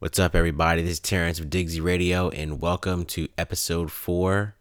[0.00, 0.80] What's up, everybody?
[0.80, 4.54] This is Terrence of Digsy Radio, and welcome to episode four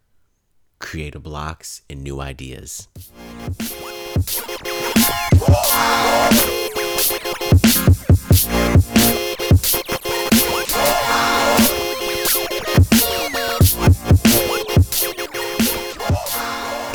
[0.79, 2.89] Creative Blocks and New Ideas.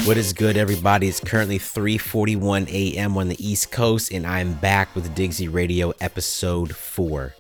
[0.04, 1.08] What is good, everybody?
[1.08, 3.16] It's currently 3:41 a.m.
[3.16, 7.34] on the East Coast, and I'm back with Digsy Radio episode four.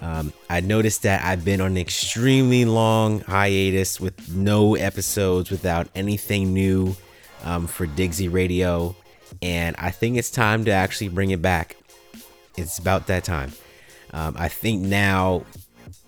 [0.00, 5.88] Um, I noticed that I've been on an extremely long hiatus with no episodes, without
[5.94, 6.96] anything new
[7.44, 8.96] um, for Digsy Radio,
[9.42, 11.76] and I think it's time to actually bring it back.
[12.56, 13.52] It's about that time.
[14.12, 15.44] Um, I think now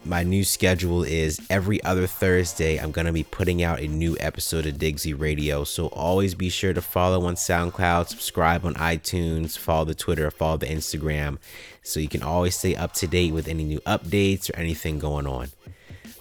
[0.05, 4.16] my new schedule is every other Thursday, I'm going to be putting out a new
[4.19, 5.65] episode of Digsy Radio.
[5.65, 10.56] So always be sure to follow on SoundCloud, subscribe on iTunes, follow the Twitter, follow
[10.56, 11.38] the Instagram,
[11.83, 15.27] so you can always stay up to date with any new updates or anything going
[15.27, 15.51] on.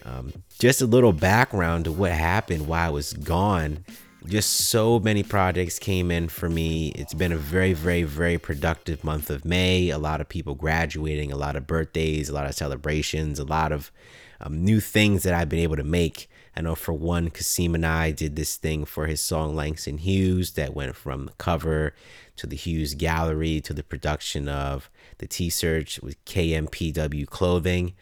[0.05, 3.83] Um, just a little background to what happened while I was gone
[4.25, 6.89] just so many projects came in for me.
[6.89, 9.89] It's been a very, very, very productive month of May.
[9.89, 13.71] A lot of people graduating, a lot of birthdays, a lot of celebrations, a lot
[13.71, 13.91] of
[14.39, 16.29] um, new things that I've been able to make.
[16.55, 20.51] I know for one, Kasim and I did this thing for his song Langston Hughes
[20.51, 21.95] that went from the cover
[22.35, 27.93] to the Hughes Gallery to the production of the T Search with KMPW Clothing.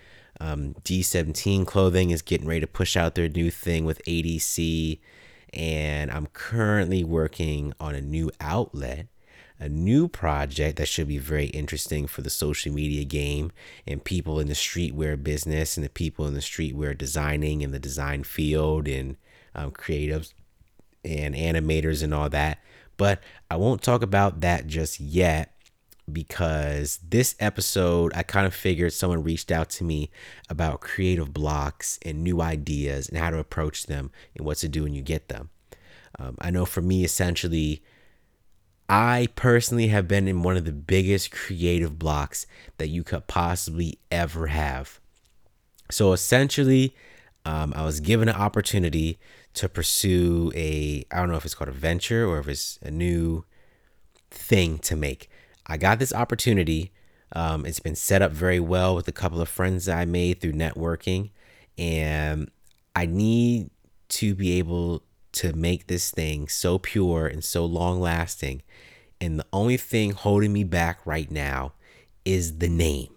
[0.42, 5.00] Um, D17 Clothing is getting ready to push out their new thing with ADC
[5.54, 9.08] and I'm currently working on a new outlet,
[9.60, 13.52] a new project that should be very interesting for the social media game
[13.86, 17.80] and people in the streetwear business and the people in the streetwear designing in the
[17.80, 19.18] design field and
[19.56, 20.34] um, creatives
[21.04, 22.60] and animators and all that.
[22.98, 25.54] But I won't talk about that just yet
[26.10, 30.10] because this episode, I kind of figured someone reached out to me
[30.50, 34.84] about creative blocks and new ideas and how to approach them and what to do
[34.84, 35.50] when you get them.
[36.18, 37.84] Um, I know for me, essentially,
[38.90, 44.00] I personally have been in one of the biggest creative blocks that you could possibly
[44.12, 45.00] ever have.
[45.92, 46.96] So essentially,
[47.46, 49.20] um, I was given an opportunity
[49.54, 52.92] to pursue a, I don't know if it's called a venture or if it's a
[52.92, 53.46] new
[54.32, 55.30] thing to make.
[55.70, 56.92] I got this opportunity.
[57.32, 60.42] Um, it's been set up very well with a couple of friends that I made
[60.42, 61.30] through networking.
[61.78, 62.50] And
[62.96, 63.70] I need
[64.10, 65.04] to be able
[65.34, 68.64] to make this thing so pure and so long lasting.
[69.22, 71.74] And the only thing holding me back right now
[72.26, 73.16] is the name.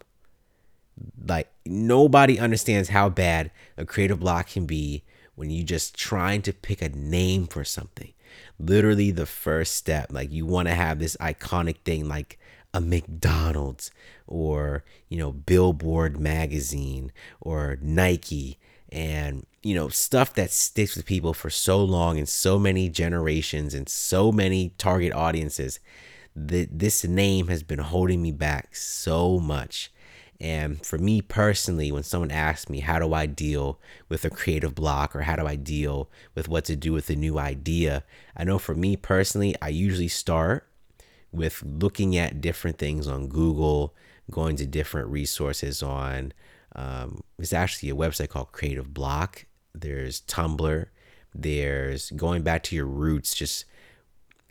[1.27, 6.53] Like, nobody understands how bad a creative block can be when you're just trying to
[6.53, 8.13] pick a name for something.
[8.59, 10.13] Literally, the first step.
[10.13, 12.39] Like, you want to have this iconic thing like
[12.75, 13.91] a McDonald's
[14.27, 18.59] or, you know, Billboard magazine or Nike
[18.91, 23.75] and, you know, stuff that sticks with people for so long and so many generations
[23.75, 25.81] and so many target audiences.
[26.35, 29.93] That this name has been holding me back so much.
[30.41, 33.79] And for me personally, when someone asks me, how do I deal
[34.09, 37.15] with a creative block or how do I deal with what to do with a
[37.15, 38.03] new idea?
[38.37, 40.67] I know for me personally, I usually start
[41.33, 43.95] with looking at different things on Google,
[44.31, 46.33] going to different resources on.
[46.75, 49.47] Um, it's actually a website called Creative Block.
[49.75, 50.87] There's Tumblr.
[51.35, 53.65] There's going back to your roots, just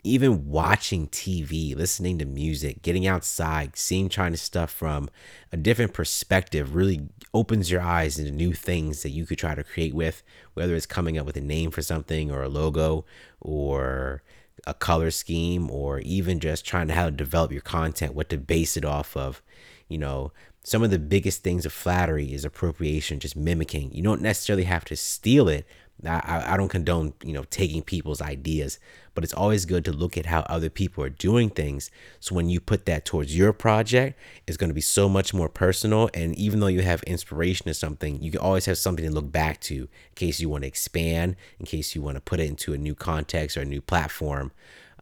[0.04, 5.08] even watching TV, listening to music, getting outside, seeing China stuff from
[5.52, 9.62] a different perspective really opens your eyes into new things that you could try to
[9.62, 13.04] create with, whether it's coming up with a name for something or a logo
[13.40, 14.22] or
[14.66, 18.38] a color scheme or even just trying to how to develop your content, what to
[18.38, 19.42] base it off of.
[19.88, 23.92] You know, some of the biggest things of flattery is appropriation, just mimicking.
[23.92, 25.66] You don't necessarily have to steal it,
[26.04, 28.78] I, I don't condone you know taking people's ideas
[29.14, 31.90] but it's always good to look at how other people are doing things.
[32.18, 35.48] So when you put that towards your project it's going to be so much more
[35.48, 36.08] personal.
[36.14, 39.30] And even though you have inspiration or something you can always have something to look
[39.30, 42.48] back to in case you want to expand in case you want to put it
[42.48, 44.52] into a new context or a new platform.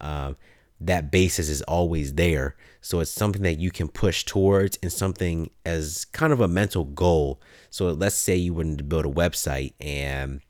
[0.00, 0.36] Um,
[0.80, 2.56] that basis is always there.
[2.80, 6.84] So it's something that you can push towards and something as kind of a mental
[6.84, 7.40] goal.
[7.68, 10.40] So let's say you wanted to build a website and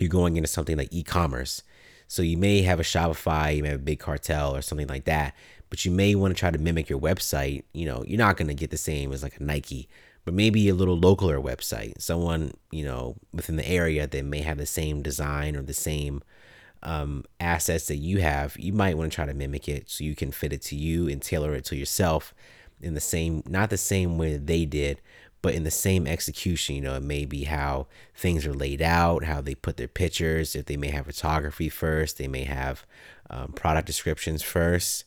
[0.00, 1.62] you're going into something like e-commerce.
[2.06, 5.04] So you may have a Shopify, you may have a big cartel or something like
[5.04, 5.34] that,
[5.68, 7.64] but you may want to try to mimic your website.
[7.72, 9.88] You know, you're not going to get the same as like a Nike,
[10.24, 12.00] but maybe a little localer website.
[12.00, 16.22] Someone, you know, within the area that may have the same design or the same
[16.82, 18.56] um, assets that you have.
[18.58, 21.08] You might want to try to mimic it so you can fit it to you
[21.08, 22.34] and tailor it to yourself
[22.80, 25.00] in the same, not the same way they did,
[25.42, 26.74] but in the same execution.
[26.76, 30.56] You know, it may be how things are laid out, how they put their pictures,
[30.56, 32.84] if they may have photography first, they may have
[33.30, 35.04] um, product descriptions first,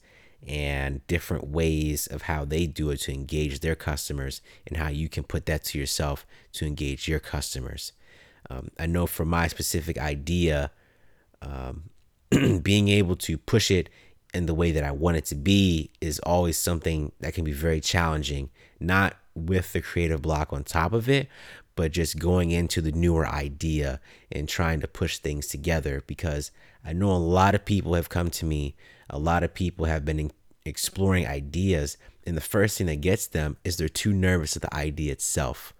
[0.47, 5.09] and different ways of how they do it to engage their customers, and how you
[5.09, 7.93] can put that to yourself to engage your customers.
[8.49, 10.71] Um, I know for my specific idea,
[11.41, 11.89] um,
[12.61, 13.89] being able to push it
[14.33, 17.51] in the way that I want it to be is always something that can be
[17.51, 18.49] very challenging,
[18.79, 21.27] not with the creative block on top of it,
[21.75, 23.99] but just going into the newer idea
[24.31, 26.51] and trying to push things together because
[26.83, 28.75] I know a lot of people have come to me,
[29.09, 30.31] a lot of people have been
[30.65, 34.73] exploring ideas, and the first thing that gets them is they're too nervous of the
[34.75, 35.73] idea itself.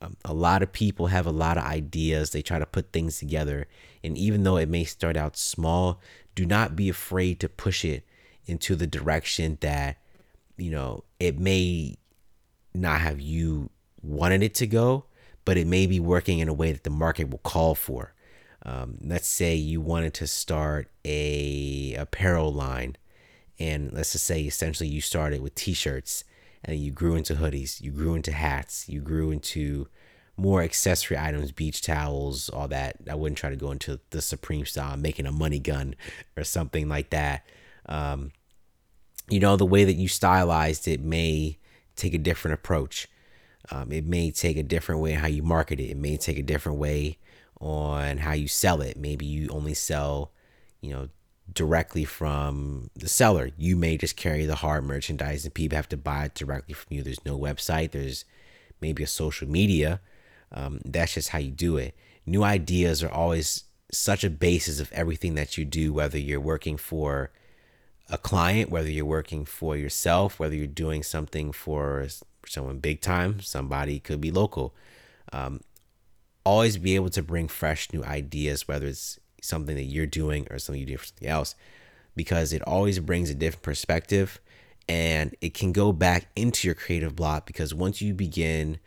[0.00, 2.30] Um, a lot of people have a lot of ideas.
[2.30, 3.66] They try to put things together.
[4.04, 6.00] And even though it may start out small,
[6.34, 8.04] do not be afraid to push it
[8.46, 9.98] into the direction that,
[10.56, 11.96] you know, it may
[12.74, 13.70] not have you
[14.02, 15.04] wanted it to go,
[15.44, 18.14] but it may be working in a way that the market will call for.
[18.64, 22.96] Um, let's say you wanted to start a apparel line,
[23.58, 26.24] and let's just say essentially you started with t-shirts
[26.64, 29.88] and you grew into hoodies, you grew into hats, you grew into
[30.36, 32.96] more accessory items, beach towels, all that.
[33.10, 35.96] I wouldn't try to go into the Supreme style, making a money gun
[36.36, 37.44] or something like that.
[37.86, 38.30] Um,
[39.28, 41.58] you know, the way that you stylized it may
[41.96, 43.08] take a different approach.
[43.70, 45.90] Um, it may take a different way how you market it.
[45.90, 47.18] It may take a different way
[47.60, 48.96] on how you sell it.
[48.96, 50.32] Maybe you only sell,
[50.80, 51.08] you know,
[51.52, 53.50] directly from the seller.
[53.56, 56.96] You may just carry the hard merchandise and people have to buy it directly from
[56.96, 57.02] you.
[57.02, 58.24] There's no website, there's
[58.80, 60.00] maybe a social media.
[60.52, 61.94] Um, that's just how you do it.
[62.26, 66.76] New ideas are always such a basis of everything that you do, whether you're working
[66.76, 67.30] for
[68.10, 72.06] a client, whether you're working for yourself, whether you're doing something for
[72.46, 74.74] someone big time, somebody could be local.
[75.32, 75.60] Um,
[76.44, 80.58] always be able to bring fresh new ideas, whether it's something that you're doing or
[80.58, 81.54] something you do for something else
[82.16, 84.40] because it always brings a different perspective
[84.88, 88.78] and it can go back into your creative block because once you begin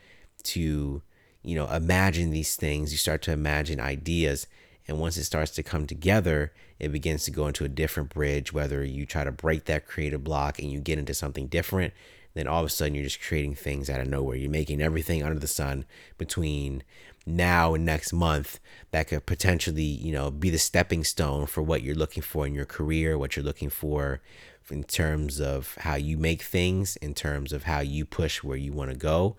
[0.43, 1.01] to
[1.43, 4.47] you know imagine these things you start to imagine ideas
[4.87, 8.51] and once it starts to come together it begins to go into a different bridge
[8.51, 11.93] whether you try to break that creative block and you get into something different
[12.33, 14.37] then all of a sudden you're just creating things out of nowhere.
[14.37, 15.85] You're making everything under the sun
[16.17, 16.83] between
[17.25, 18.59] now and next month
[18.91, 22.53] that could potentially, you know, be the stepping stone for what you're looking for in
[22.53, 24.21] your career, what you're looking for
[24.69, 28.71] in terms of how you make things, in terms of how you push where you
[28.71, 29.35] want to go,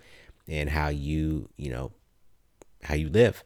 [0.46, 1.92] and how you, you know,
[2.82, 3.44] how you live.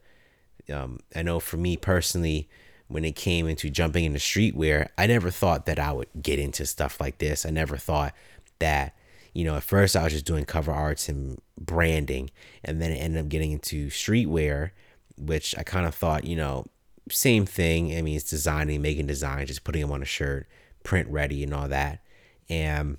[0.73, 2.49] Um, I know for me personally,
[2.89, 6.67] when it came into jumping into streetwear, I never thought that I would get into
[6.67, 7.45] stuff like this.
[7.45, 8.15] I never thought
[8.59, 8.95] that
[9.37, 12.31] you know, at first I was just doing cover arts and branding,
[12.65, 14.71] and then it ended up getting into streetwear,
[15.19, 16.65] which I kind of thought, you know,
[17.11, 17.95] same thing.
[17.95, 20.49] I mean, it's designing, making designs, just putting them on a shirt,
[20.85, 22.01] print ready, and all that.
[22.49, 22.97] And,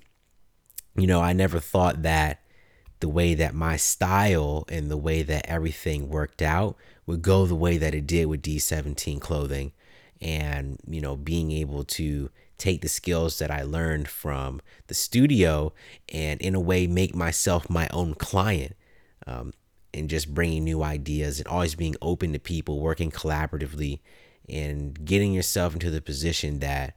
[0.96, 2.40] you know, I never thought that
[3.00, 7.56] the way that my style and the way that everything worked out would go the
[7.56, 9.72] way that it did with D17 clothing
[10.20, 15.72] and, you know, being able to take the skills that I learned from the studio
[16.08, 18.74] and, in a way, make myself my own client.
[19.26, 19.52] Um,
[19.94, 24.00] and just bringing new ideas and always being open to people, working collaboratively,
[24.48, 26.94] and getting yourself into the position that,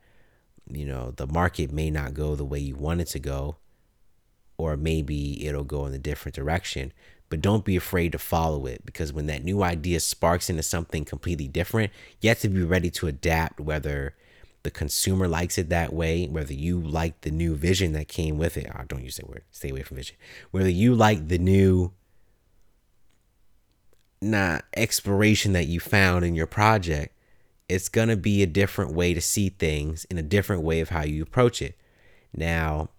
[0.70, 3.58] you know, the market may not go the way you want it to go,
[4.58, 6.92] or maybe it'll go in a different direction.
[7.30, 11.06] But don't be afraid to follow it because when that new idea sparks into something
[11.06, 14.16] completely different, you have to be ready to adapt, whether
[14.64, 18.58] the consumer likes it that way, whether you like the new vision that came with
[18.58, 18.70] it.
[18.74, 19.44] Oh, don't use that word.
[19.52, 20.18] Stay away from vision.
[20.52, 21.94] Whether you like the new
[24.22, 27.16] not exploration that you found in your project,
[27.68, 31.04] it's gonna be a different way to see things in a different way of how
[31.04, 31.76] you approach it.
[32.34, 32.90] Now,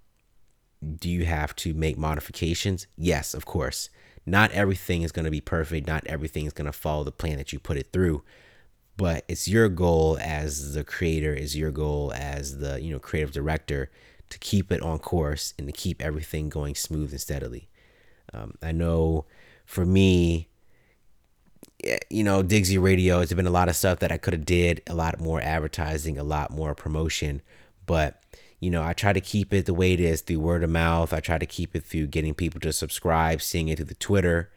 [0.83, 2.87] do you have to make modifications?
[2.97, 3.89] Yes, of course.
[4.27, 5.87] Not everything is going to be perfect.
[5.87, 8.23] Not everything is going to follow the plan that you put it through
[8.97, 13.33] but it's your goal as the creator is your goal as the you know creative
[13.33, 13.91] director
[14.29, 17.69] to keep it on course and to keep everything going smooth and steadily.
[18.35, 19.27] Um, i know
[19.67, 20.49] for me
[22.11, 24.81] you know digsy radio it's been a lot of stuff that i could have did
[24.87, 27.43] a lot more advertising a lot more promotion
[27.85, 28.23] but
[28.61, 31.13] you know i try to keep it the way it is through word of mouth.
[31.13, 34.51] I try to keep it through getting people to subscribe seeing it through the twitter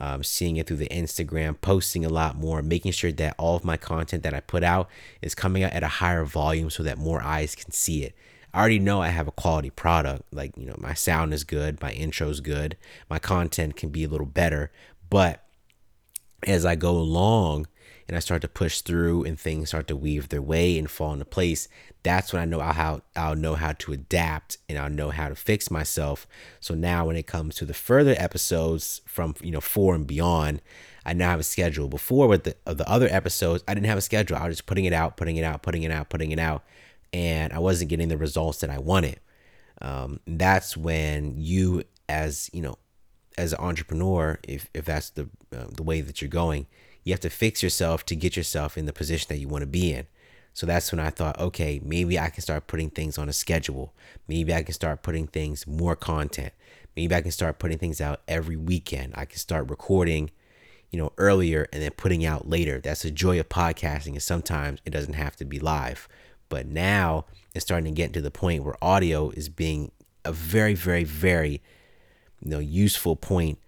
[0.00, 3.64] um, seeing it through the Instagram, posting a lot more, making sure that all of
[3.64, 4.88] my content that I put out
[5.22, 8.14] is coming out at a higher volume so that more eyes can see it.
[8.54, 10.22] I already know I have a quality product.
[10.32, 12.76] Like, you know, my sound is good, my intro's good,
[13.10, 14.70] my content can be a little better.
[15.10, 15.44] But
[16.46, 17.66] as I go along
[18.08, 21.12] and I start to push through and things start to weave their way and fall
[21.12, 21.68] into place,
[22.02, 25.34] that's when I know how I'll know how to adapt and I'll know how to
[25.34, 26.26] fix myself.
[26.58, 30.62] So now when it comes to the further episodes from you know four and beyond,
[31.04, 31.88] I now have a schedule.
[31.88, 34.38] Before with the the other episodes, I didn't have a schedule.
[34.38, 36.64] I was just putting it out, putting it out, putting it out, putting it out,
[37.12, 39.20] and I wasn't getting the results that I wanted.
[39.80, 42.78] Um, that's when you, as you know,
[43.36, 46.66] as an entrepreneur, if if that's the uh, the way that you're going,
[47.08, 49.66] you have to fix yourself to get yourself in the position that you want to
[49.66, 50.06] be in.
[50.52, 53.94] So that's when I thought, okay, maybe I can start putting things on a schedule.
[54.28, 56.52] Maybe I can start putting things more content.
[56.94, 59.14] Maybe I can start putting things out every weekend.
[59.16, 60.30] I can start recording,
[60.90, 62.78] you know, earlier and then putting out later.
[62.78, 64.08] That's the joy of podcasting.
[64.08, 66.08] And sometimes it doesn't have to be live.
[66.50, 67.24] But now
[67.54, 69.92] it's starting to get to the point where audio is being
[70.26, 71.62] a very, very, very,
[72.42, 73.58] you know, useful point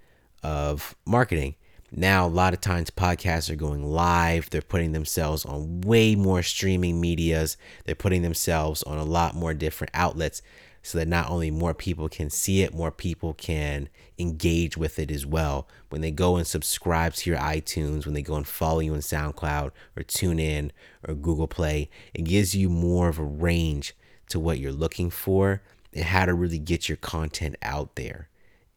[0.42, 1.54] of marketing
[1.92, 4.48] now a lot of times podcasts are going live.
[4.50, 7.56] They're putting themselves on way more streaming medias.
[7.84, 10.40] They're putting themselves on a lot more different outlets
[10.82, 15.10] so that not only more people can see it more people can engage with it
[15.10, 15.68] as well.
[15.90, 19.00] When they go and subscribe to your itunes when they go and follow you on
[19.00, 20.72] soundcloud or tune in
[21.06, 23.94] or google play it gives you more of a range
[24.28, 25.60] to what you're looking for
[25.92, 28.29] and how to really get your content out there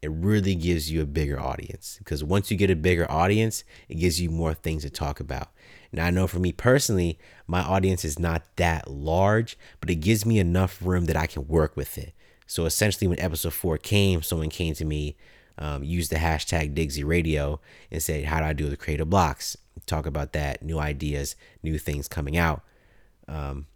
[0.04, 3.94] it really gives you a bigger audience because once you get a bigger audience, it
[3.94, 5.48] gives you more things to talk about.
[5.92, 10.26] Now, I know for me personally, my audience is not that large, but it gives
[10.26, 12.12] me enough room that I can work with it.
[12.46, 15.16] So essentially, when episode four came, someone came to me,
[15.56, 19.56] um, used the hashtag Digsy Radio, and said, How do I do the creative blocks?
[19.86, 22.62] Talk about that, new ideas, new things coming out.
[23.26, 23.68] Um,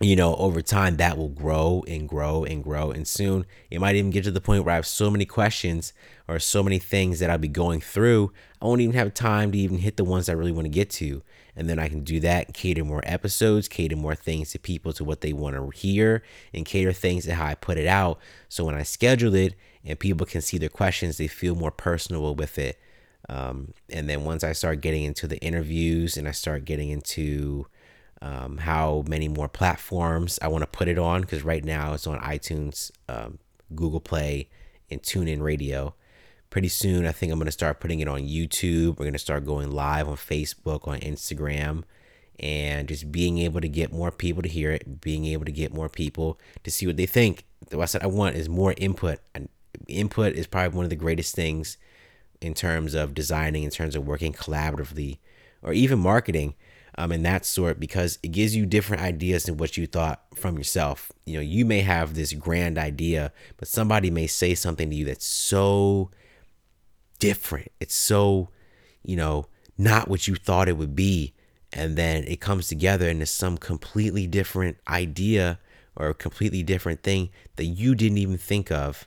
[0.00, 2.90] you know, over time that will grow and grow and grow.
[2.90, 5.94] And soon it might even get to the point where I have so many questions
[6.28, 8.32] or so many things that I'll be going through.
[8.60, 10.90] I won't even have time to even hit the ones I really want to get
[10.90, 11.22] to.
[11.54, 15.04] And then I can do that, cater more episodes, cater more things to people to
[15.04, 16.22] what they want to hear,
[16.52, 18.18] and cater things to how I put it out.
[18.50, 22.34] So when I schedule it and people can see their questions, they feel more personable
[22.34, 22.78] with it.
[23.30, 27.66] Um, and then once I start getting into the interviews and I start getting into
[28.26, 32.08] um, how many more platforms I want to put it on because right now it's
[32.08, 33.38] on iTunes, um,
[33.74, 34.48] Google Play,
[34.90, 35.94] and TuneIn Radio.
[36.50, 38.98] Pretty soon, I think I'm going to start putting it on YouTube.
[38.98, 41.84] We're going to start going live on Facebook, on Instagram,
[42.40, 45.72] and just being able to get more people to hear it, being able to get
[45.72, 47.44] more people to see what they think.
[47.70, 49.48] What I said I want is more input, and
[49.86, 51.78] input is probably one of the greatest things
[52.40, 55.18] in terms of designing, in terms of working collaboratively,
[55.62, 56.54] or even marketing
[56.98, 60.56] um, and that sort because it gives you different ideas than what you thought from
[60.56, 61.12] yourself.
[61.26, 65.04] You know, you may have this grand idea, but somebody may say something to you
[65.04, 66.10] that's so
[67.18, 67.68] different.
[67.80, 68.48] It's so,
[69.02, 71.34] you know, not what you thought it would be.
[71.72, 75.58] And then it comes together and it's some completely different idea
[75.96, 79.06] or a completely different thing that you didn't even think of.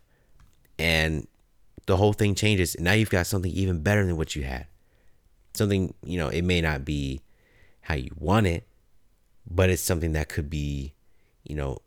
[0.78, 1.28] And
[1.88, 2.76] the whole thing changes.
[2.76, 4.68] And now you've got something even better than what you had.
[5.56, 7.22] Something, you know, it may not be
[7.82, 8.68] how you want it,
[9.50, 10.94] but it's something that could be,
[11.44, 11.80] you know,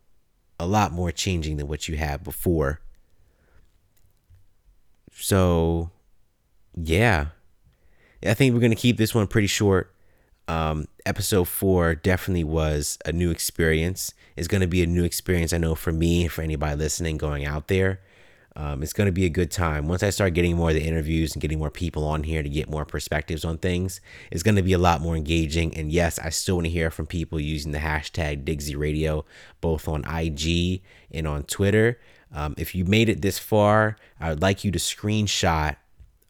[0.59, 2.79] a lot more changing than what you had before.
[5.13, 5.91] So,
[6.75, 7.27] yeah.
[8.25, 9.93] I think we're going to keep this one pretty short.
[10.47, 14.13] Um, episode four definitely was a new experience.
[14.35, 17.45] It's going to be a new experience, I know, for me, for anybody listening going
[17.45, 18.01] out there.
[18.55, 19.87] Um, it's going to be a good time.
[19.87, 22.49] Once I start getting more of the interviews and getting more people on here to
[22.49, 23.99] get more perspectives on things,
[24.31, 25.75] it's going to be a lot more engaging.
[25.75, 29.25] And yes, I still want to hear from people using the hashtag Digsy Radio,
[29.59, 30.81] both on IG
[31.11, 31.99] and on Twitter.
[32.31, 35.77] Um, if you made it this far, I would like you to screenshot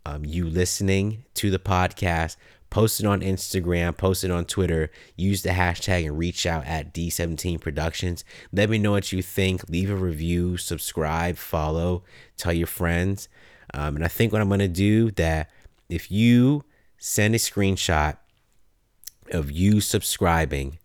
[0.05, 2.35] um, you listening to the podcast,
[2.73, 6.91] post it on Instagram, post it on Twitter, use the hashtag and reach out at
[6.91, 8.25] D17 Productions.
[8.51, 9.69] Let me know what you think.
[9.69, 12.03] Leave a review, subscribe, follow,
[12.35, 13.29] tell your friends.
[13.75, 15.51] Um, and I think what I'm going to do that
[15.87, 16.63] if you
[16.97, 18.17] send a screenshot
[19.29, 20.79] of you subscribing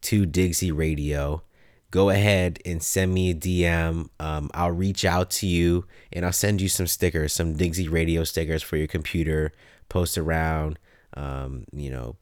[0.00, 1.42] to Digsy Radio,
[1.90, 4.08] go ahead and send me a DM.
[4.18, 8.24] Um, I'll reach out to you and I'll send you some stickers, some Digsy Radio
[8.24, 9.52] stickers for your computer,
[9.90, 10.78] post around
[11.16, 12.16] um, you know,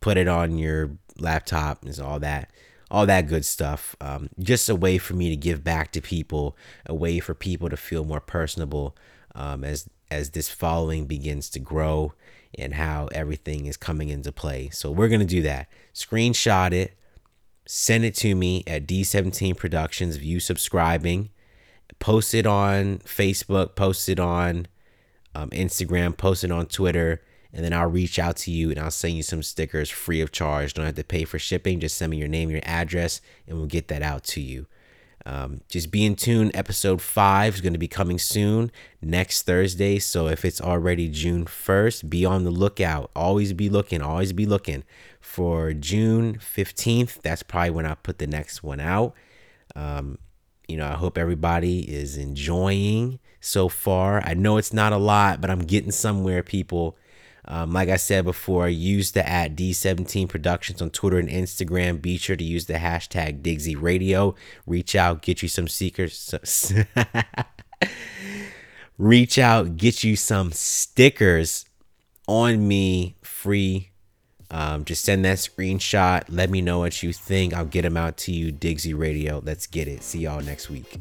[0.00, 2.50] put it on your laptop and all that
[2.90, 3.94] all that good stuff.
[4.00, 7.68] Um, just a way for me to give back to people a way for people
[7.68, 8.96] to feel more personable
[9.34, 12.14] um, as as this following begins to grow
[12.56, 14.70] and how everything is coming into play.
[14.70, 15.68] So we're to do that.
[15.94, 16.96] Screenshot it.
[17.66, 20.18] Send it to me at D17 Productions.
[20.18, 21.28] You subscribing.
[21.98, 24.66] Post it on Facebook, post it on
[25.34, 27.22] um, Instagram, post it on Twitter,
[27.52, 30.32] and then I'll reach out to you and I'll send you some stickers free of
[30.32, 30.74] charge.
[30.74, 31.80] Don't have to pay for shipping.
[31.80, 34.66] Just send me your name, your address, and we'll get that out to you.
[35.26, 36.50] Um, just be in tune.
[36.54, 38.70] Episode five is going to be coming soon
[39.02, 39.98] next Thursday.
[39.98, 43.10] So if it's already June 1st, be on the lookout.
[43.14, 44.84] Always be looking, always be looking
[45.20, 47.20] for June 15th.
[47.20, 49.14] That's probably when I put the next one out.
[49.76, 50.18] Um,
[50.66, 54.22] you know, I hope everybody is enjoying so far.
[54.24, 56.96] I know it's not a lot, but I'm getting somewhere, people.
[57.50, 62.00] Um, like I said before, use the at D17 Productions on Twitter and Instagram.
[62.00, 64.34] Be sure to use the hashtag Digsy Radio.
[64.66, 66.34] Reach out, get you some seekers.
[68.98, 71.64] Reach out, get you some stickers
[72.26, 73.90] on me free.
[74.50, 76.24] Um, just send that screenshot.
[76.28, 77.54] Let me know what you think.
[77.54, 78.52] I'll get them out to you.
[78.52, 79.40] Digsy Radio.
[79.42, 80.02] Let's get it.
[80.02, 81.00] See y'all next week.